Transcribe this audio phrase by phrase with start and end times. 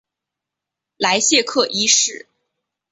[0.97, 2.27] 莱谢克一世。